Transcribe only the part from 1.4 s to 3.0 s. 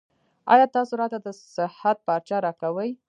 صحت پارچه راکوئ؟